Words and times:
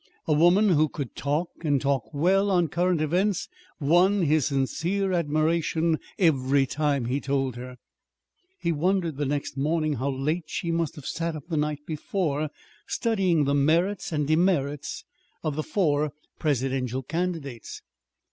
A 0.25 0.33
woman 0.33 0.69
who 0.69 0.89
could 0.89 1.15
talk, 1.15 1.49
and 1.63 1.79
talk 1.79 2.11
well, 2.11 2.49
on 2.49 2.69
current 2.69 3.01
events 3.01 3.47
won 3.79 4.23
his 4.23 4.47
sincere 4.47 5.13
admiration 5.13 5.99
every 6.17 6.65
time, 6.65 7.05
he 7.05 7.21
told 7.21 7.55
her: 7.55 7.77
he 8.57 8.71
wondered 8.71 9.17
the 9.17 9.27
next 9.27 9.57
morning 9.57 9.97
how 9.97 10.09
late 10.09 10.45
she 10.49 10.71
must 10.71 10.95
have 10.95 11.05
sat 11.05 11.35
up 11.35 11.43
the 11.49 11.55
night 11.55 11.85
before, 11.85 12.49
studying 12.87 13.43
the 13.43 13.53
merits 13.53 14.11
and 14.11 14.27
demerits 14.27 15.05
of 15.43 15.55
the 15.55 15.61
four 15.61 16.11
presidential 16.39 17.03
candidates. 17.03 17.83